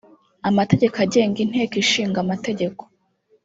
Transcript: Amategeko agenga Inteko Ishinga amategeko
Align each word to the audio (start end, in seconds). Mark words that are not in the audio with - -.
Amategeko 0.49 0.95
agenga 1.05 1.37
Inteko 1.45 1.75
Ishinga 1.83 2.17
amategeko 2.21 2.81